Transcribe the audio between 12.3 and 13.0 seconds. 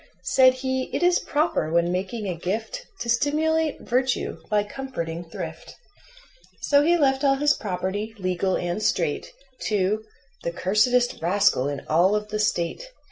State."